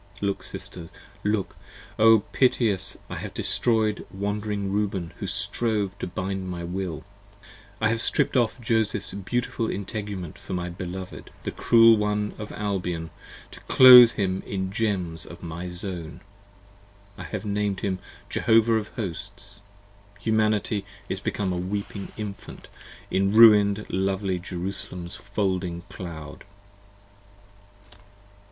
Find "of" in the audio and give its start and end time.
12.39-12.51, 15.27-15.43, 18.77-18.87